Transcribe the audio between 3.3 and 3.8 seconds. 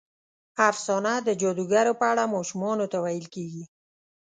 کېږي.